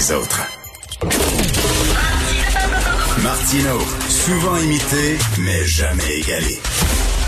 [0.00, 0.40] des autres.
[3.22, 3.78] Martino,
[4.08, 6.56] souvent imité, mais jamais égalé.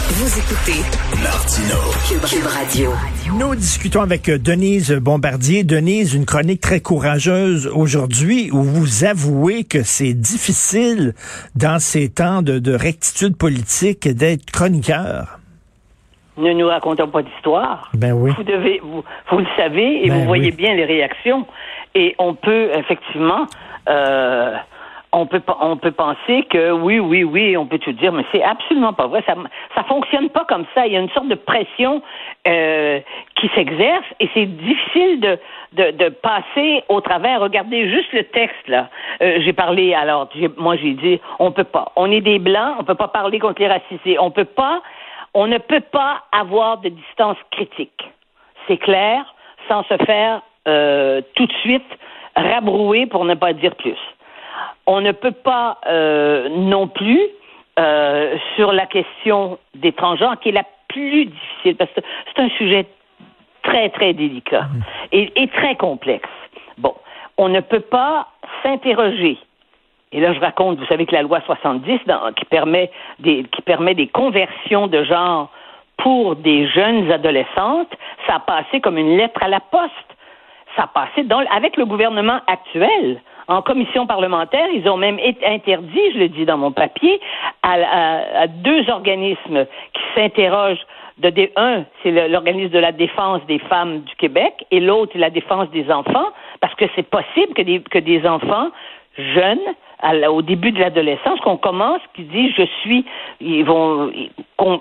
[0.09, 0.81] Vous écoutez
[1.23, 1.77] Martino.
[2.09, 2.91] Cube Radio.
[3.39, 5.65] Nous discutons avec euh, Denise Bombardier.
[5.65, 11.13] Denise, une chronique très courageuse aujourd'hui où vous avouez que c'est difficile
[11.55, 15.41] dans ces temps de, de rectitude politique d'être chroniqueur.
[16.39, 17.91] Ne nous racontons pas d'histoire.
[17.93, 18.33] Ben oui.
[18.35, 20.57] Vous devez, vous, vous le savez et Ben vous voyez oui.
[20.57, 21.47] bien les réactions.
[21.95, 23.47] Et on peut effectivement,
[23.89, 24.57] euh,
[25.13, 28.43] on peut, on peut penser que oui, oui, oui, on peut tout dire, mais c'est
[28.43, 29.23] absolument pas vrai.
[29.27, 29.35] Ça,
[29.75, 30.87] ça fonctionne pas comme ça.
[30.87, 32.03] Il y a une sorte de pression
[32.47, 32.99] euh,
[33.37, 35.39] qui s'exerce et c'est difficile de,
[35.75, 37.41] de, de passer au travers.
[37.41, 38.89] Regardez juste le texte là.
[39.21, 41.93] Euh, j'ai parlé alors, moi j'ai dit, on peut pas.
[41.97, 44.19] On est des blancs, on peut pas parler contre les racisés.
[44.19, 44.81] On peut pas,
[45.35, 48.11] on ne peut pas avoir de distance critique.
[48.67, 49.35] C'est clair,
[49.69, 51.85] sans se faire tout de suite
[52.37, 53.99] rabrouer pour ne pas dire plus.
[54.87, 57.21] On ne peut pas euh, non plus
[57.79, 62.49] euh, sur la question des transgenres, qui est la plus difficile, parce que c'est un
[62.51, 62.87] sujet
[63.63, 64.67] très, très délicat
[65.13, 66.29] et, et très complexe.
[66.79, 66.95] Bon,
[67.39, 68.29] on ne peut pas
[68.63, 69.39] s'interroger.
[70.11, 73.63] Et là, je raconte, vous savez que la loi 70, dans- qui, permet des, qui
[73.63, 75.49] permet des conversions de genre
[75.97, 77.93] pour des jeunes adolescentes,
[78.27, 79.93] ça a passé comme une lettre à la poste.
[80.77, 83.21] Ça passé dans, avec le gouvernement actuel.
[83.49, 87.21] En commission parlementaire, ils ont même interdit, je le dis dans mon papier,
[87.63, 90.87] à, à- à deux organismes qui s'interrogent
[91.19, 95.29] de dé- un, c'est l'organisme de la défense des femmes du Québec, et l'autre, la
[95.31, 96.29] défense des enfants,
[96.61, 98.69] parce que c'est possible que des, que des enfants
[99.19, 99.61] jeunes,
[100.31, 103.05] au début de l'adolescence, qu'on commence, qui disent je suis,
[103.41, 104.11] ils vont,
[104.57, 104.81] qu'on-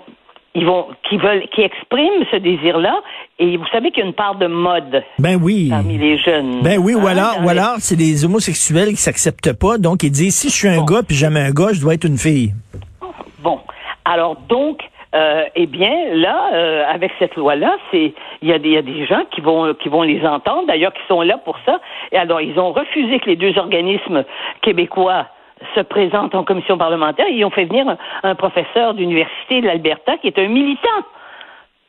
[0.54, 3.00] ils vont, qui veulent, qui expriment ce désir-là,
[3.38, 5.68] et vous savez qu'il y a une part de mode Ben oui.
[5.70, 6.60] parmi les jeunes.
[6.62, 10.10] Ben oui, ou Hein, alors, ou alors c'est des homosexuels qui s'acceptent pas, donc ils
[10.10, 10.84] disent si je suis un Bon.
[10.84, 12.52] gars puis j'aime un gars, je dois être une fille.
[13.42, 13.60] Bon,
[14.04, 14.80] alors donc,
[15.14, 18.78] euh, eh bien, là, euh, avec cette loi-là, c'est il y, a des- il y
[18.78, 21.80] a des gens qui vont qui vont les entendre, d'ailleurs, qui sont là pour ça.
[22.12, 24.24] Et alors, ils ont refusé que les deux organismes
[24.62, 25.26] québécois
[25.74, 27.28] se présentent en commission parlementaire.
[27.28, 31.02] Ils ont fait venir un, un professeur d'université de l'Alberta qui est un militant,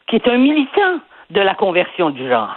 [0.07, 2.55] qui est un militant de la conversion du genre.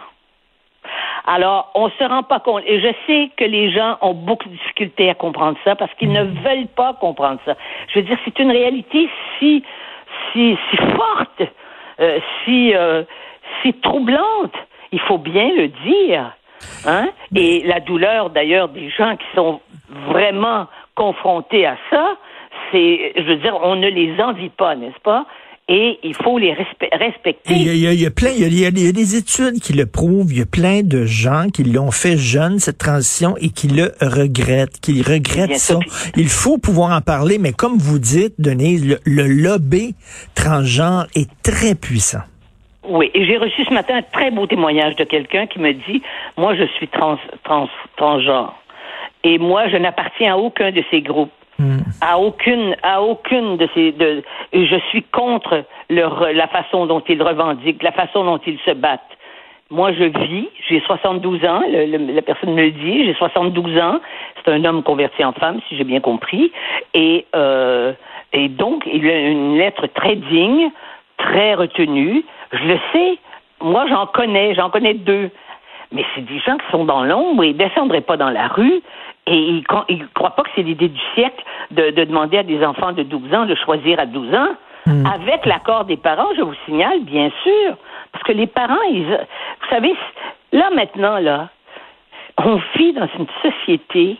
[1.27, 2.63] Alors, on se rend pas compte.
[2.67, 6.13] Et je sais que les gens ont beaucoup de difficultés à comprendre ça parce qu'ils
[6.13, 7.57] ne veulent pas comprendre ça.
[7.89, 9.65] Je veux dire, c'est une réalité si,
[10.33, 11.43] si, si forte,
[11.99, 13.03] euh, si, euh,
[13.63, 14.55] si troublante.
[14.93, 16.31] Il faut bien le dire.
[16.87, 17.09] Hein?
[17.35, 19.61] Et la douleur, d'ailleurs, des gens qui sont
[20.11, 22.17] vraiment confrontés à ça,
[22.73, 25.27] c'est, je veux dire, on ne les envie pas, n'est-ce pas?
[25.69, 27.53] Et il faut les respe- respecter.
[27.53, 28.93] Il y, a, il y a- il y a plein, il y a, il y
[28.93, 30.31] des études qui le prouvent.
[30.33, 33.93] Il y a plein de gens qui l'ont fait jeune cette transition et qui le
[34.01, 35.75] regrettent, qui regrettent Bien ça.
[35.81, 36.13] sûr.
[36.17, 39.97] Il faut pouvoir en parler, mais comme vous dites, Denise, le, le lobby
[40.37, 42.21] transgenre est très puissant.
[42.89, 46.03] Oui, et j'ai reçu ce matin un très beau témoignage de quelqu'un qui me dit
[46.37, 48.55] Moi, je suis trans, trans, transgenre.
[49.25, 51.31] Et moi, je n'appartiens à aucun de ces groupes.
[52.03, 53.93] À aucune, à aucune de ces.
[53.93, 58.73] De, je suis contre leur, la façon dont ils revendiquent, la façon dont ils se
[58.73, 59.01] battent.
[59.71, 63.77] Moi, je vis, j'ai 72 ans, le- le- la personne me le dit, j'ai 72
[63.79, 64.01] ans.
[64.45, 66.53] C'est un homme converti en femme, si j'ai bien compris.
[66.95, 67.93] Et, euh,
[68.33, 70.71] et donc, il a une lettre très digne,
[71.17, 72.23] très retenue.
[72.53, 73.19] Je le sais,
[73.61, 75.31] moi, j'en connais, j'en connais deux.
[75.93, 78.83] Mais c'est des gens qui sont dans l'ombre et ils descendraient pas dans la rue
[79.27, 79.65] et ils
[79.99, 83.03] ne croient pas que c'est l'idée du siècle de, de demander à des enfants de
[83.03, 84.49] 12 ans de choisir à 12 ans.
[85.13, 87.77] Avec l'accord des parents, je vous signale, bien sûr.
[88.13, 89.93] Parce que les parents, ils, vous savez,
[90.53, 91.49] là maintenant, là,
[92.39, 94.17] on vit dans une société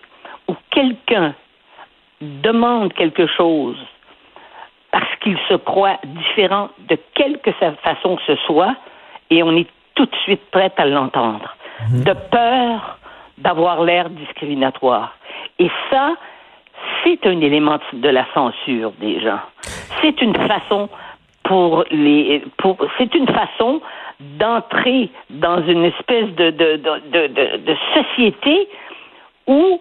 [0.49, 1.35] où quelqu'un
[2.21, 3.77] demande quelque chose
[4.97, 8.75] parce qu'il se croit différent de quelque façon que ce soit,
[9.29, 11.55] et on est tout de suite prêt à l'entendre,
[11.91, 12.99] de peur
[13.37, 15.13] d'avoir l'air discriminatoire.
[15.59, 16.15] Et ça,
[17.05, 19.41] c'est un élément de la censure des gens.
[20.01, 20.89] C'est une façon
[21.43, 23.83] pour les, pour, c'est une façon
[24.21, 28.67] d'entrer dans une espèce de, de, de- de société
[29.47, 29.79] où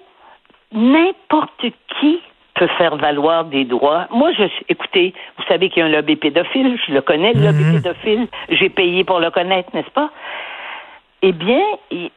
[0.73, 1.65] n'importe
[2.01, 2.19] qui
[2.55, 4.07] peut faire valoir des droits.
[4.11, 7.45] Moi, je écoutez, vous savez qu'il y a un lobby pédophile, je le connais, le
[7.45, 10.09] lobby pédophile, j'ai payé pour le connaître, n'est-ce pas?
[11.21, 11.61] Eh bien,
[11.91, 12.09] il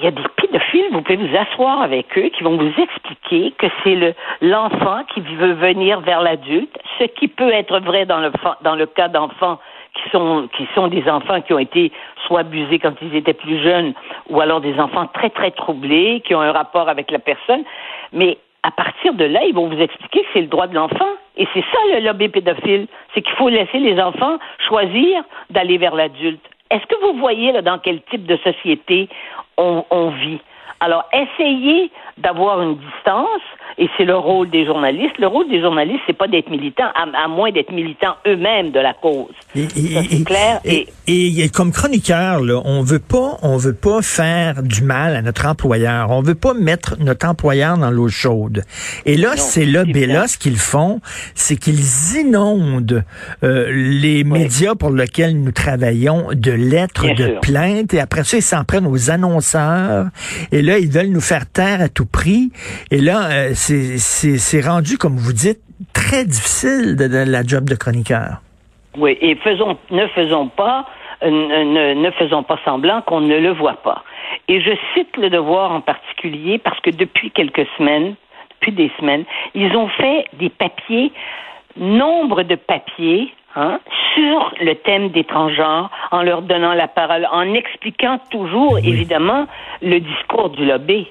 [0.00, 3.52] il y a des pédophiles, vous pouvez vous asseoir avec eux, qui vont vous expliquer
[3.58, 8.18] que c'est le l'enfant qui veut venir vers l'adulte, ce qui peut être vrai dans
[8.18, 8.32] le,
[8.62, 9.58] dans le cas d'enfants
[9.94, 11.92] qui sont qui sont des enfants qui ont été
[12.26, 13.92] soit abusés quand ils étaient plus jeunes,
[14.30, 17.64] ou alors des enfants très très troublés qui ont un rapport avec la personne.
[18.12, 21.08] Mais à partir de là, ils vont vous expliquer que c'est le droit de l'enfant.
[21.36, 25.94] Et c'est ça le lobby pédophile, c'est qu'il faut laisser les enfants choisir d'aller vers
[25.94, 26.44] l'adulte.
[26.70, 29.08] Est-ce que vous voyez dans quel type de société
[29.56, 30.40] on vit?
[30.80, 33.42] Alors, essayez d'avoir une distance,
[33.78, 35.18] et c'est le rôle des journalistes.
[35.18, 38.94] Le rôle des journalistes, c'est pas d'être militants, à, moins d'être militants eux-mêmes de la
[38.94, 39.34] cause.
[39.54, 40.60] c'est clair.
[40.64, 45.22] Et, et, comme chroniqueur, là, on veut pas, on veut pas faire du mal à
[45.22, 46.10] notre employeur.
[46.10, 48.64] On veut pas mettre notre employeur dans l'eau chaude.
[49.06, 51.00] Et là, c'est là, là, ce qu'ils font,
[51.34, 53.04] c'est qu'ils inondent
[53.42, 58.42] euh, les médias pour lesquels nous travaillons de lettres de plaintes, et après ça, ils
[58.42, 60.06] s'en prennent aux annonceurs.
[60.52, 62.50] Et là, ils veulent nous faire taire à tout prix.
[62.90, 63.52] Et là, euh,
[63.98, 65.60] c'est rendu, comme vous dites,
[65.92, 68.40] très difficile de, la job de chroniqueur.
[68.96, 70.86] Oui, et faisons, ne faisons pas,
[71.22, 74.02] euh, ne, ne faisons pas semblant qu'on ne le voit pas.
[74.48, 78.14] Et je cite le devoir en particulier parce que depuis quelques semaines,
[78.50, 79.24] depuis des semaines,
[79.54, 81.12] ils ont fait des papiers,
[81.76, 83.80] nombre de papiers Hein,
[84.14, 89.48] sur le thème des transgenres, en leur donnant la parole, en expliquant toujours, évidemment,
[89.82, 91.08] le discours du lobby.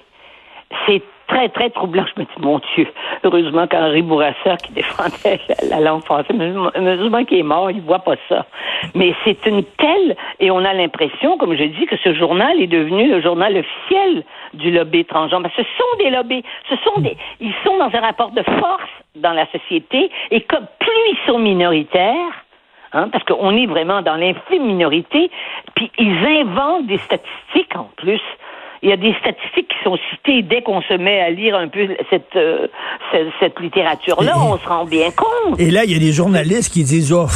[0.86, 2.06] C'est très, très troublant.
[2.16, 2.88] Je me dis, mon Dieu,
[3.24, 5.40] heureusement qu'Henri Bourassa, qui défendait
[5.70, 6.36] la langue française,
[6.76, 8.46] heureusement qu'il est mort, il voit pas ça.
[8.96, 12.68] Mais c'est une telle, et on a l'impression, comme je dis, que ce journal est
[12.68, 14.24] devenu le journal officiel
[14.54, 15.48] du lobby transgenre.
[15.56, 19.34] ce sont des lobbies, ce sont des, ils sont dans un rapport de force dans
[19.34, 22.34] la société, et comme plus ils sont minoritaires,
[22.92, 25.30] Hein, parce qu'on est vraiment dans l'infime minorité,
[25.76, 28.22] puis ils inventent des statistiques en plus
[28.82, 31.68] il y a des statistiques qui sont citées dès qu'on se met à lire un
[31.68, 32.68] peu cette, euh,
[33.40, 35.60] cette, littérature-là, on se rend bien compte.
[35.60, 37.28] Et là, il y a des journalistes qui disent, oh,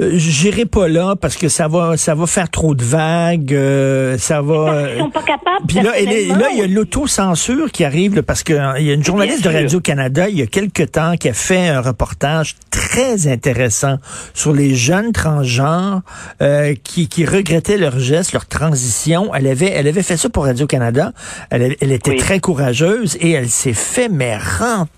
[0.00, 4.18] euh, j'irai pas là parce que ça va, ça va faire trop de vagues, euh,
[4.18, 4.90] ça va.
[4.92, 5.66] Ils sont pas capables.
[5.66, 9.44] Puis là, là, il y a l'autocensure qui arrive parce qu'il y a une journaliste
[9.44, 13.98] de Radio Canada il y a quelque temps qui a fait un reportage très intéressant
[14.34, 16.00] sur les jeunes transgenres
[16.82, 19.34] qui, qui regrettaient leur geste, leur transition.
[19.34, 21.12] Elle avait, elle avait fait ça pour Radio canada
[21.50, 24.90] Elle, était très courageuse et elle s'est fait mais rentrer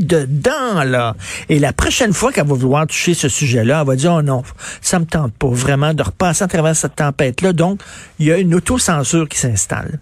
[0.00, 1.14] dedans, là.
[1.48, 4.42] Et la prochaine fois qu'elle va vouloir toucher ce sujet-là, elle va dire, oh non,
[4.80, 7.52] ça me tente pas vraiment de repasser à travers cette tempête-là.
[7.52, 7.80] Donc,
[8.18, 9.98] il y a une autocensure qui s'installe.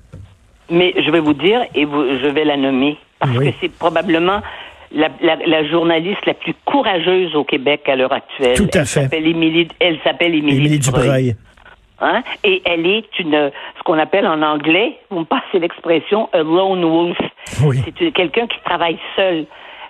[0.70, 4.40] Mais je vais vous dire, et je vais la nommer, parce que c'est probablement
[4.93, 8.56] la, journaliste la plus courageuse au Québec à l'heure actuelle.
[8.56, 9.08] Tout à fait.
[9.81, 11.37] Elle s'appelle Émilie, Émilie Dubreuil.
[12.00, 12.22] Hein?
[12.44, 16.84] Et elle est une, ce qu'on appelle en anglais, vous me passez l'expression, a lone
[16.84, 17.19] wolf.
[17.44, 19.46] C'est quelqu'un qui travaille seul.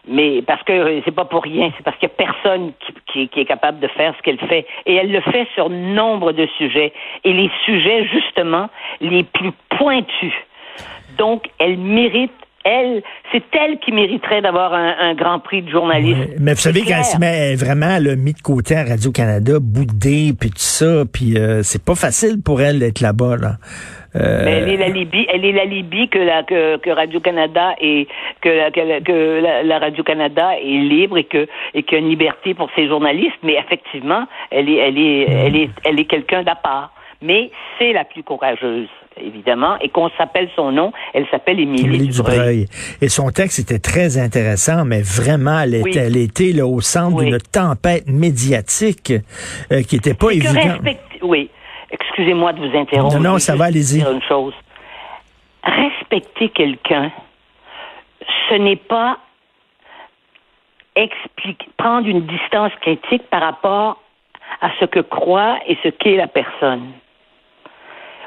[0.08, 2.72] Mais parce que c'est pas pour rien, c'est parce qu'il y a personne
[3.12, 4.64] qui, qui, est capable de faire ce qu'elle fait.
[4.86, 6.92] Et elle le fait sur nombre de sujets.
[7.24, 8.68] Et les sujets, justement,
[9.00, 10.34] les plus pointus.
[11.18, 12.30] Donc, elle mérite
[12.66, 13.02] elle,
[13.32, 16.36] c'est elle qui mériterait d'avoir un, grand prix de journaliste.
[16.40, 20.50] mais vous savez qu'elle se met vraiment le mis de côté à Radio-Canada, boudée, puis
[20.50, 23.52] tout ça, puis euh, c'est pas facile pour elle d'être là-bas, là.
[24.16, 27.74] Euh, mais elle est la Libye, elle est la Libye que la que, Radio Canada
[27.80, 28.08] et
[28.40, 28.70] que,
[29.00, 32.70] que, la, Radio Canada est libre et que et qu'il y a une liberté pour
[32.74, 33.36] ses journalistes.
[33.42, 36.92] Mais effectivement, elle est elle est elle est elle est quelqu'un d'à part.
[37.20, 38.88] Mais c'est la plus courageuse
[39.20, 42.66] évidemment, et qu'on s'appelle son nom, elle s'appelle Émilie Dubreuil.
[43.00, 45.74] Et son texte était très intéressant, mais vraiment, elle,
[46.16, 49.12] était, là, au centre d'une tempête médiatique
[49.72, 50.80] euh, qui n'était pas évidente.
[51.22, 51.50] Oui,
[51.90, 53.16] excusez-moi de vous interrompre.
[53.16, 54.00] Non, non, ça va, allez-y.
[54.00, 54.54] Une chose.
[55.64, 57.10] Respecter quelqu'un,
[58.48, 59.18] ce n'est pas
[61.76, 64.00] prendre une distance critique par rapport
[64.60, 66.92] à ce que croit et ce qu'est la personne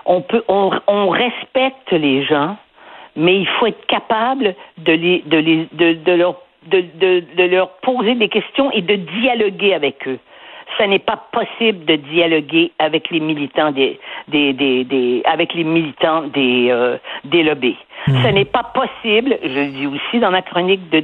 [0.06, 2.58] on peut, on, respecte les gens,
[3.16, 6.36] mais il faut être capable de les, de les, de, leur,
[6.68, 6.82] de,
[7.36, 10.20] de, leur poser des questions et de dialoguer avec eux.
[10.78, 15.64] Ce n'est pas possible de dialoguer avec les militants des, des, des, des avec les
[15.64, 17.78] militants des, euh, des lobbies.
[18.06, 21.04] Ce n'est pas possible, je le dis aussi dans ma chronique, de,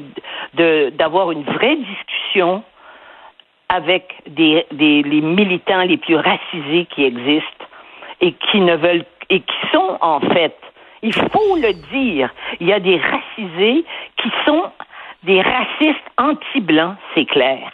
[0.54, 2.64] de, d'avoir une vraie discussion
[3.70, 7.55] avec des, des, les militants les plus racisés qui existent
[8.22, 10.56] et qui ne veulent et qui sont en fait,
[11.02, 12.30] il faut le dire,
[12.60, 13.86] il y a des racisés
[14.18, 14.66] qui sont
[15.24, 17.72] des racistes anti-blancs, c'est clair.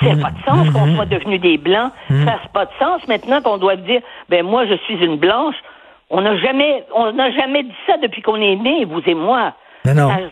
[0.00, 1.90] Ça n'a pas de sens qu'on soit devenus des blancs.
[2.08, 5.56] Ça n'a pas de sens maintenant qu'on doit dire, ben moi je suis une blanche.
[6.10, 9.54] On n'a jamais, on n'a jamais dit ça depuis qu'on est né, vous et moi.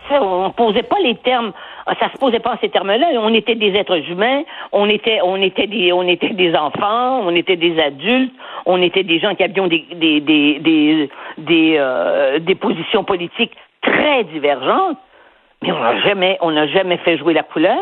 [0.09, 1.53] Ça, on posait pas les termes,
[1.87, 3.09] ça se posait pas en ces termes-là.
[3.17, 4.43] On était des êtres humains,
[4.73, 8.35] on était, on était des, on était des enfants, on était des adultes,
[8.67, 14.99] on était des gens qui avions des, des, euh, positions politiques très divergentes,
[15.63, 17.79] mais on n'a jamais, on n'a jamais fait jouer la couleur.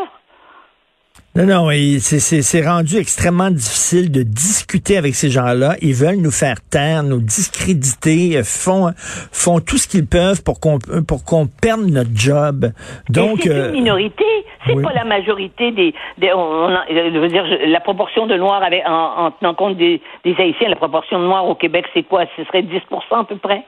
[1.34, 5.76] Non, non, c'est- rendu extrêmement difficile de discuter avec ces gens-là.
[5.80, 8.92] Ils veulent nous faire taire, nous discréditer, euh, font
[9.32, 10.78] font tout ce qu'ils peuvent pour qu'on
[11.08, 12.66] pour qu'on perde notre job.
[13.08, 14.24] Donc, c'est euh, une minorité,
[14.66, 14.82] c'est oui.
[14.82, 15.94] pas la majorité des.
[16.18, 19.78] des- on a- je veux dire, la proportion de Noirs avec, en, en tenant compte
[19.78, 22.24] des, des Haïtiens, la proportion de Noirs au Québec, c'est quoi?
[22.36, 22.76] Ce serait 10
[23.10, 23.62] à peu près?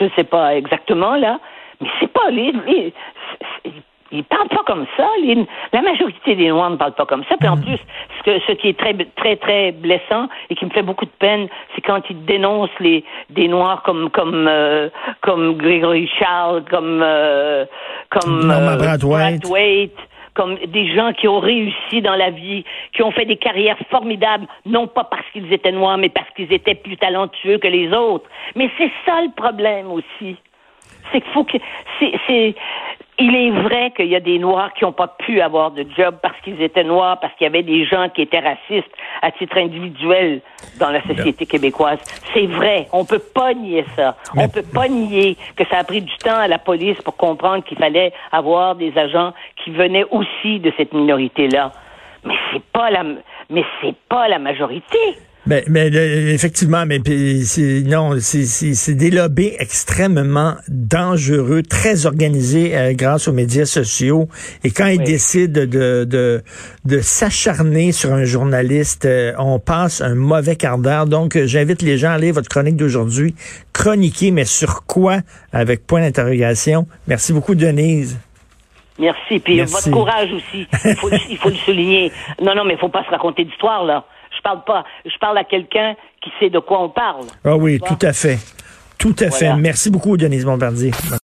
[0.00, 1.38] Je sais pas exactement là,
[1.80, 2.52] mais c'est pas les.
[4.14, 5.06] Ils parlent pas comme ça.
[5.22, 7.36] les- la majorité des Noirs ne parlent pas comme ça.
[7.38, 7.76] Puis en plus,
[8.18, 11.10] ce, que, ce qui est très, très, très blessant et qui me fait beaucoup de
[11.18, 14.88] peine, c'est quand ils dénoncent les des Noirs comme comme euh,
[15.20, 17.64] comme Gregory Charles, comme euh,
[18.10, 19.40] comme Norman Brathwaite.
[19.42, 19.96] Brathwaite,
[20.34, 24.46] comme des gens qui ont réussi dans la vie, qui ont fait des carrières formidables,
[24.66, 28.24] non pas parce qu'ils étaient noirs, mais parce qu'ils étaient plus talentueux que les autres.
[28.56, 30.36] Mais c'est ça le problème aussi.
[31.12, 31.58] C'est qu'il faut que
[32.00, 32.54] c'est c'est
[33.18, 36.16] il est vrai qu'il y a des noirs qui n'ont pas pu avoir de job
[36.20, 38.90] parce qu'ils étaient noirs, parce qu'il y avait des gens qui étaient racistes
[39.22, 40.40] à titre individuel
[40.80, 41.98] dans la société québécoise.
[42.32, 44.16] C'est vrai, on peut pas nier ça.
[44.36, 47.62] On peut pas nier que ça a pris du temps à la police pour comprendre
[47.62, 51.72] qu'il fallait avoir des agents qui venaient aussi de cette minorité-là.
[52.24, 53.04] Mais c'est pas la
[53.50, 54.98] mais c'est pas la majorité.
[55.46, 57.00] Ben, mais le- effectivement, mais
[57.44, 63.66] c'est- non, c'est- c'est c'est des lobbies extrêmement dangereux, très organisés euh, grâce aux médias
[63.66, 64.26] sociaux.
[64.64, 66.42] Et quand ils décident de de,
[66.86, 71.04] de s'acharner sur un journaliste, euh, on passe un mauvais quart d'heure.
[71.06, 73.34] Donc, euh, j'invite les gens à lire votre chronique d'aujourd'hui.
[73.74, 75.18] Chroniquer, mais sur quoi
[75.52, 76.86] Avec point d'interrogation.
[77.06, 78.18] Merci beaucoup, Denise.
[78.98, 79.40] Merci.
[79.40, 79.74] Puis Merci.
[79.74, 80.66] votre courage aussi.
[80.86, 82.12] Il faut, le- il faut le souligner.
[82.42, 84.04] Non, non, mais il faut pas se raconter d'histoire, là.
[84.44, 84.84] Je parle pas.
[85.06, 87.24] Je parle à quelqu'un qui sait de quoi on parle.
[87.44, 88.38] Ah oui, tout à fait.
[88.98, 89.54] Tout à fait.
[89.56, 90.90] Merci beaucoup, Denise Bombardier.